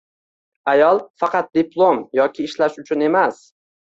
[0.73, 3.45] Ayol faqat diplom yoki ishlash uchun emas